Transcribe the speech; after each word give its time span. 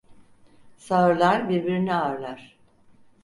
Sağırlar 0.77 1.49
birbirini 1.49 1.93
ağırlar. 1.95 2.57